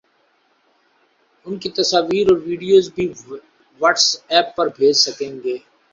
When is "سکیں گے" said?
5.05-5.55